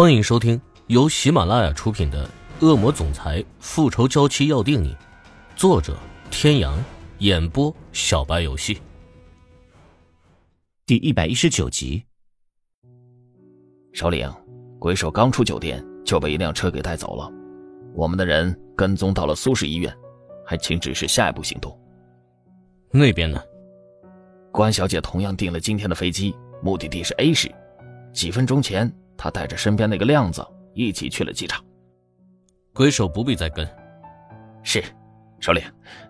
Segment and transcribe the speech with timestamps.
[0.00, 2.24] 欢迎收听由喜马拉雅出品的
[2.64, 4.94] 《恶魔总裁复仇娇妻要定你》，
[5.56, 5.98] 作者：
[6.30, 6.78] 天阳，
[7.18, 8.80] 演播：小白游戏。
[10.86, 12.04] 第一百一十九集。
[13.92, 14.32] 首领，
[14.78, 17.28] 鬼手刚出酒店就被一辆车给带走了，
[17.92, 19.92] 我们的人跟踪到了苏氏医院，
[20.46, 21.76] 还请指示下一步行动。
[22.92, 23.42] 那边呢？
[24.52, 27.52] 关小姐同样订了今天的飞机，目的地是 A 市。
[28.12, 28.88] 几分钟前。
[29.18, 31.62] 他带着身边那个亮子一起去了机场。
[32.72, 33.68] 鬼手不必再跟。
[34.62, 34.82] 是，
[35.40, 35.62] 首领。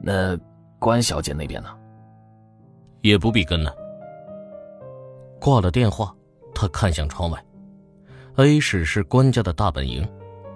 [0.00, 0.36] 那
[0.78, 1.68] 关小姐那边呢？
[3.02, 3.74] 也不必跟了。
[5.40, 6.14] 挂了电话，
[6.52, 7.42] 他看向窗外。
[8.36, 10.06] A 市是关家的大本营，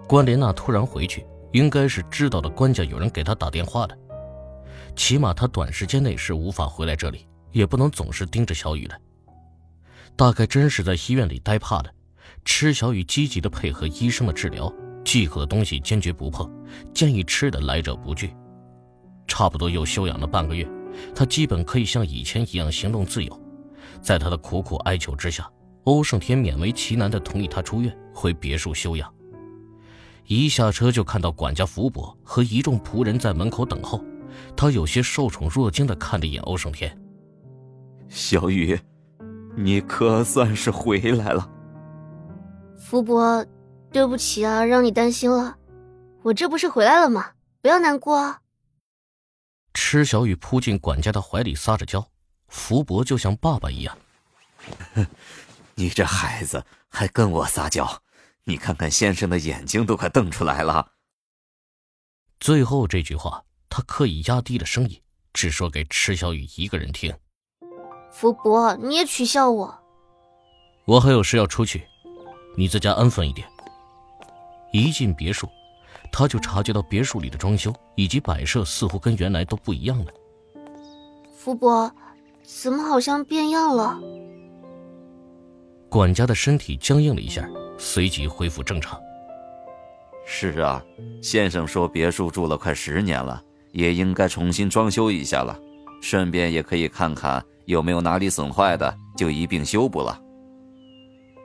[0.09, 3.97] 关莲娜突然回去，应该是知道了关家有人给他打电话的。
[4.97, 9.01] 起码他短时间内是无法回来这里，也不能总是盯着小雨的。
[10.17, 11.91] 大概真是在医院里待怕了。
[12.45, 14.73] 池小雨积极的配合医生的治疗，
[15.05, 16.51] 忌口的东西坚决不碰，
[16.93, 18.35] 建议吃的来者不拒。
[19.27, 20.69] 差不多又休养了半个月，
[21.15, 23.41] 他基本可以像以前一样行动自由。
[24.03, 25.49] 在他的苦苦哀求之下，
[25.85, 29.13] 欧胜天勉为其难的同意他出院回别墅休养。
[30.27, 34.03] 一下车就看到管家福伯和一众仆人在门口等候，
[34.57, 36.97] 他有些受宠若惊的看了一眼欧胜天
[38.09, 38.79] ：“小雨，
[39.57, 41.49] 你可算是回来了。”
[42.81, 43.47] 福伯，
[43.93, 45.57] 对不起啊，让你担心了。
[46.23, 47.33] 我这不是回来了吗？
[47.61, 48.41] 不要难过啊。
[49.75, 52.11] 池小雨扑进管家的怀里撒着娇，
[52.49, 53.97] 福伯就像爸爸一样。
[55.75, 58.03] 你这孩子还跟我撒娇，
[58.45, 60.93] 你看看先生的眼睛都快瞪出来了。
[62.41, 65.01] 最后这句话，他刻意压低了声音，
[65.33, 67.15] 只说给池小雨一个人听。
[68.11, 69.79] 福伯，你也取笑我。
[70.87, 71.87] 我还有事要出去。
[72.57, 73.47] 你在家安分一点。
[74.73, 75.49] 一进别墅，
[76.13, 80.13] 他就察觉到别墅里的装修以及摆设似乎跟原来都不一样了。
[81.37, 81.91] 福伯，
[82.43, 83.99] 怎么好像变样了？
[85.89, 89.01] 管家的身体僵硬了一下，随即恢复正常。
[90.25, 90.81] 是啊，
[91.21, 93.43] 先生说别墅住了快十年了，
[93.73, 95.59] 也应该重新装修一下了，
[96.01, 100.21] 顺便也可以看看有没有哪里损坏的，就一并修补了。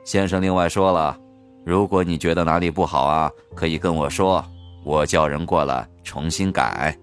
[0.06, 1.18] 先生另外说了，
[1.64, 4.42] 如果你觉得哪里不好啊，可以跟我说，
[4.84, 6.96] 我叫人过来重新改。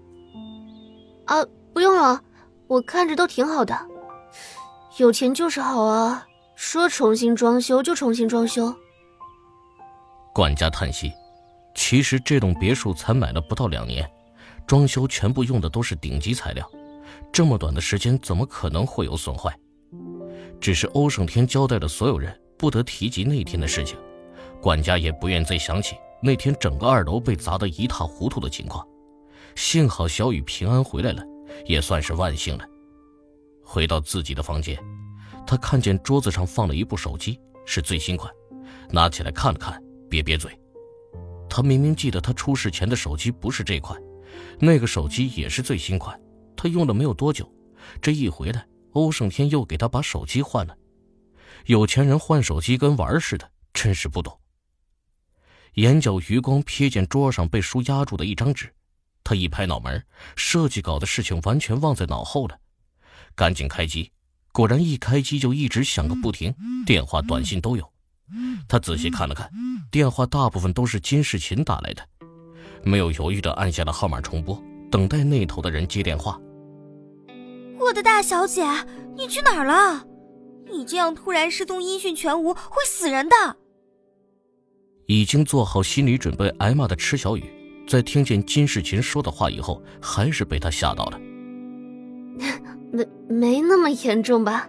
[1.26, 1.36] 啊，
[1.74, 2.18] 不用了，
[2.66, 3.78] 我看着都挺好的，
[4.96, 6.26] 有钱就是好啊，
[6.56, 8.74] 说重新装修就重新装修。
[10.32, 11.12] 管家叹息，
[11.74, 14.10] 其实这栋别墅才买了不到两年，
[14.66, 16.66] 装修全部用的都是顶级材料，
[17.30, 19.54] 这么短的时间怎么可能会有损坏？
[20.58, 22.34] 只是欧胜天交代了所有人。
[22.56, 23.98] 不得提及那天的事情，
[24.60, 28.86] 管家也不愿再想起那天整个二楼被砸得一塌糊涂的情况。
[29.54, 31.22] 幸好小雨平安回来了，
[31.66, 32.64] 也算是万幸了。
[33.62, 34.78] 回到自己的房间，
[35.46, 38.32] 他看见桌子上放了一部手机，是最新款，
[38.90, 40.50] 拿起来看了看，瘪瘪嘴。
[41.48, 44.00] 他明明记得他出事前的手机不是这款，
[44.58, 46.20] 那个手机也是最新款，
[46.56, 47.48] 他用了没有多久，
[48.02, 50.76] 这一回来，欧胜天又给他把手机换了。
[51.66, 54.38] 有钱人换手机跟玩似的，真是不懂。
[55.74, 58.72] 眼角余光瞥见桌上被书压住的一张纸，
[59.24, 60.04] 他一拍脑门，
[60.36, 62.58] 设计稿的事情完全忘在脑后了。
[63.34, 64.12] 赶紧开机，
[64.52, 66.54] 果然一开机就一直响个不停，
[66.84, 67.90] 电话、短信都有。
[68.68, 69.50] 他仔细看了看，
[69.90, 72.06] 电话大部分都是金世琴打来的，
[72.82, 76.38] 没有犹豫的按下了号码重拨，等待那头的人接电话。
[77.80, 78.62] 我的大小姐，
[79.16, 80.06] 你去哪儿了？
[80.74, 83.56] 你这样突然失踪，音讯全无，会死人的。
[85.06, 87.44] 已经做好心理准备挨骂的池小雨，
[87.86, 91.20] 在听见金世琴说的话以后，还是被他吓到了。
[92.90, 94.68] 没没那么严重吧？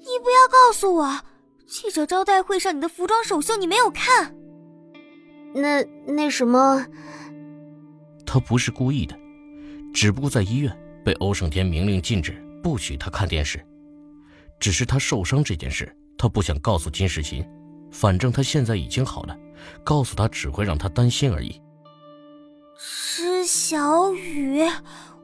[0.00, 1.20] 你不要告诉我，
[1.66, 4.34] 记者招待会上你的服装首秀你没有看？
[5.54, 6.84] 那那什么？
[8.26, 9.16] 他不是故意的，
[9.92, 12.32] 只不过在医院被欧胜天明令禁止，
[12.62, 13.64] 不许他看电视。
[14.58, 17.46] 只是他受伤这件事，他不想告诉金世琴。
[17.90, 19.36] 反正他现在已经好了，
[19.84, 21.60] 告诉他只会让他担心而已。
[22.76, 24.62] 施小雨，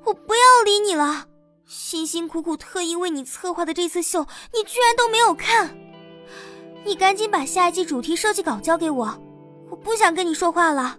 [0.04, 1.26] 我不要理你了。
[1.66, 5.76] 辛辛苦苦特意为你策划的这次秀，你居然都没有看。
[6.84, 9.20] 你赶紧把下一季主题设计稿交给我，
[9.68, 10.98] 我不想跟你说话了。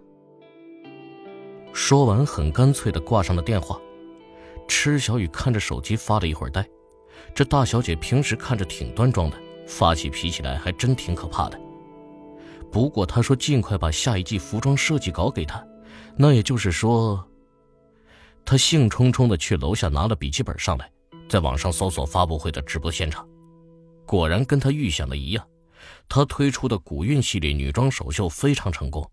[1.71, 3.79] 说完，很干脆的挂上了电话。
[4.67, 6.67] 池小雨看着手机发了一会儿呆。
[7.33, 9.37] 这大小姐平时看着挺端庄的，
[9.67, 11.59] 发起脾气来还真挺可怕的。
[12.71, 15.65] 不过她说尽快把下一季服装设计稿给她，
[16.15, 17.25] 那也就是说，
[18.43, 20.89] 他兴冲冲的去楼下拿了笔记本上来，
[21.29, 23.27] 在网上搜索发布会的直播现场，
[24.05, 25.47] 果然跟他预想的一样，
[26.09, 29.09] 他推出的古韵系列女装首秀非常成功。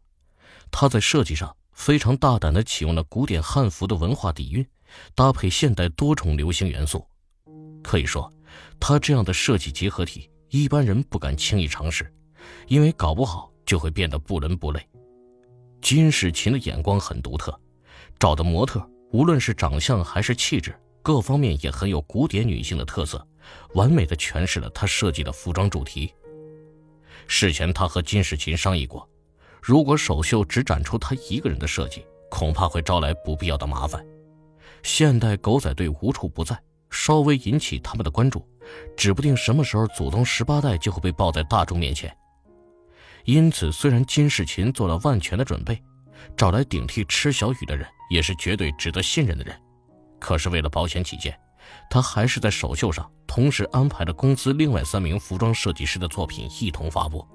[0.71, 4.67] 他在设计上非常大胆的启用了古典汉服的文化底蕴，
[5.15, 7.07] 搭配现代多重流行元素，
[7.89, 8.31] 可以说，
[8.79, 12.13] 他这样的设计结合体，一般人不敢轻易尝试。
[12.67, 14.87] 因为搞不好就会变得不伦不类。
[15.81, 17.59] 金世琴的眼光很独特，
[18.19, 23.27] 找的模特无论是长相还是气质，各方面也很有古典女性的特色，
[23.73, 26.13] 完美的诠释了她设计的服装主题。
[27.27, 29.09] 事前他和金世琴商议过，
[29.63, 34.05] 如果首秀只展出他一个人的设计，恐怕会招来不必要的麻烦。
[34.83, 36.59] 现代狗仔队无处不在，
[36.91, 38.47] 稍微引起他们的关注，
[38.97, 42.15] 指不定什么时候祖宗十八代就会被抱在大众面前。
[43.25, 45.83] 因此，虽然金世琴做了万全的准备，
[46.37, 49.55] 找来顶替池小雨的人也是绝对值得信任的人，
[50.19, 51.39] 可是为了保险起见，
[51.91, 57.27] 他还是在首秀上同时安排了公司另外三名服装设计师的作品一同发布。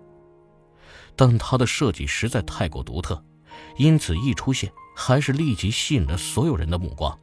[1.15, 3.23] 但他的设计实在太过独特，
[3.77, 7.15] 因此一出现还是立即吸引了所有人的目光。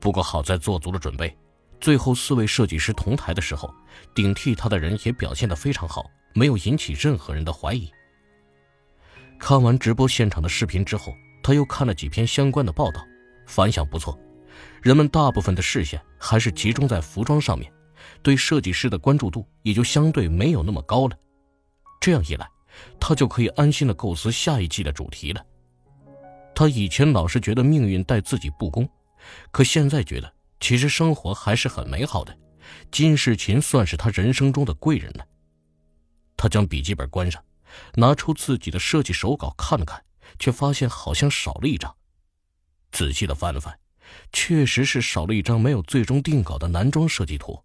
[0.00, 1.36] 不过好在做足了准备，
[1.80, 3.72] 最后四位设计师同台的时候，
[4.14, 6.10] 顶替他的人也表现得非常好。
[6.34, 7.90] 没有引起任何人的怀疑。
[9.38, 11.12] 看完直播现场的视频之后，
[11.42, 13.04] 他又看了几篇相关的报道，
[13.46, 14.16] 反响不错。
[14.82, 17.72] 人们大部分的视线还是集中在服装上面，
[18.22, 21.16] 对设计师的关注度也就相对没有那么高了。
[22.00, 22.48] 这样一来，
[23.00, 25.44] 他就可以安心的构思下一季的主题了。
[26.54, 28.88] 他以前老是觉得命运待自己不公，
[29.50, 32.36] 可现在觉得其实生活还是很美好的。
[32.90, 35.26] 金世琴算是他人生中的贵人了。
[36.36, 37.42] 他将笔记本关上，
[37.94, 40.04] 拿出自己的设计手稿看了看，
[40.38, 41.94] 却发现好像少了一张。
[42.92, 43.78] 仔细的翻了翻，
[44.32, 47.58] 确实是少了一张没有最终定稿的男装设计图。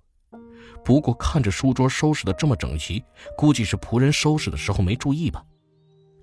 [0.83, 3.03] 不过看着书桌收拾的这么整齐，
[3.37, 5.43] 估计是仆人收拾的时候没注意吧。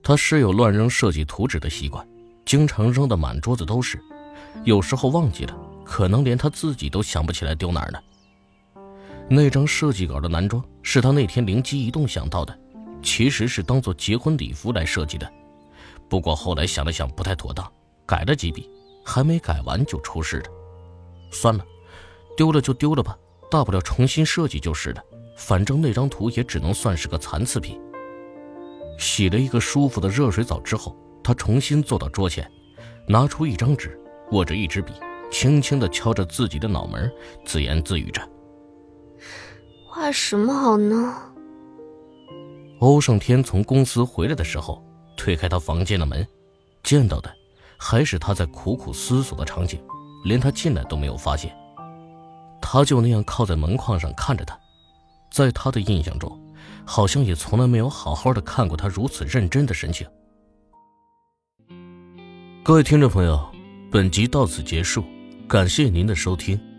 [0.03, 2.07] 他是有乱扔设计图纸的习惯，
[2.45, 4.03] 经常扔的满桌子都是，
[4.64, 8.02] 有时候忘记了，可能连他自己都想不起来丢哪儿了。
[9.29, 12.58] 那张设计稿的男装是他那天灵机一动想到的，
[13.02, 15.31] 其实是当做结婚礼服来设计的。
[16.08, 17.70] 不过后来想了想不太妥当，
[18.05, 18.69] 改了几笔，
[19.05, 20.47] 还没改完就出事了。
[21.31, 21.64] 算了，
[22.37, 23.17] 丢了就丢了吧，
[23.49, 25.02] 大不了重新设计就是了。
[25.37, 27.81] 反正那张图也只能算是个残次品。
[28.99, 32.50] 洗了一个舒服的热水澡之后，他重新坐到桌前，
[33.06, 33.99] 拿出一张纸，
[34.32, 34.93] 握着一支笔，
[35.31, 37.11] 轻轻的敲着自己的脑门，
[37.44, 38.21] 自言自语着。
[39.88, 41.15] 画什么好呢？
[42.79, 44.82] 欧胜天从公司回来的时候，
[45.17, 46.27] 推开他房间的门，
[46.82, 47.31] 见到的
[47.77, 49.82] 还是他在苦苦思索的场景，
[50.25, 51.55] 连他进来都没有发现。
[52.62, 54.59] 他就那样靠在门框上看着他，
[55.33, 56.41] 在他的印象中，
[56.87, 60.06] 好像也从来没有好好的看过他如此认真的神情。
[62.62, 63.44] 各位听众朋友，
[63.93, 65.05] 本集到此结束，
[65.49, 66.70] 感谢您的收听。